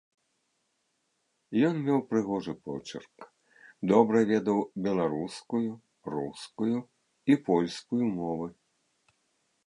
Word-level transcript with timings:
Ён 1.67 1.75
меў 1.89 1.99
прыгожы 2.13 2.53
почырк, 2.69 3.17
добра 3.91 4.21
ведаў 4.31 4.57
беларускую, 4.87 5.61
рускую 6.15 6.77
і 7.35 7.37
польскую 7.51 8.01
мовы. 8.17 8.47